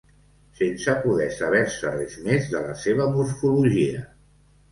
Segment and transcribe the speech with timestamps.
[0.59, 4.01] Sense poder saber-se res més de la seva morfologia.